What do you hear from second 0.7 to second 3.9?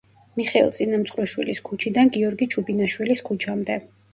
წინამძღვრიშვილის ქუჩიდან გიორგი ჩუბინაშვილის ქუჩამდე.